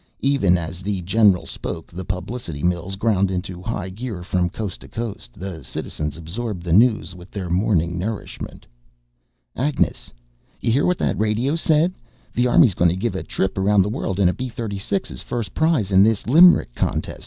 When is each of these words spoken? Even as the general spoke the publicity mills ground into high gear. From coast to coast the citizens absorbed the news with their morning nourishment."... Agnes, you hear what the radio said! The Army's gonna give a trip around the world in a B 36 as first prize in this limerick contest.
Even 0.23 0.57
as 0.57 0.81
the 0.81 1.03
general 1.03 1.45
spoke 1.45 1.91
the 1.91 2.03
publicity 2.03 2.63
mills 2.63 2.95
ground 2.95 3.29
into 3.29 3.61
high 3.61 3.89
gear. 3.89 4.23
From 4.23 4.49
coast 4.49 4.81
to 4.81 4.87
coast 4.87 5.33
the 5.35 5.63
citizens 5.63 6.17
absorbed 6.17 6.63
the 6.63 6.73
news 6.73 7.13
with 7.13 7.29
their 7.29 7.51
morning 7.51 7.99
nourishment."... 7.99 8.65
Agnes, 9.55 10.11
you 10.59 10.71
hear 10.71 10.87
what 10.87 10.97
the 10.97 11.13
radio 11.13 11.55
said! 11.55 11.93
The 12.33 12.47
Army's 12.47 12.73
gonna 12.73 12.95
give 12.95 13.13
a 13.13 13.21
trip 13.21 13.59
around 13.59 13.83
the 13.83 13.89
world 13.89 14.19
in 14.19 14.27
a 14.27 14.33
B 14.33 14.49
36 14.49 15.11
as 15.11 15.21
first 15.21 15.53
prize 15.53 15.91
in 15.91 16.01
this 16.01 16.25
limerick 16.25 16.73
contest. 16.73 17.19